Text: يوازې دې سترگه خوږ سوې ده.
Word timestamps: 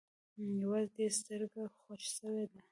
يوازې 0.61 0.89
دې 0.95 1.07
سترگه 1.17 1.63
خوږ 1.79 2.01
سوې 2.17 2.45
ده. 2.51 2.59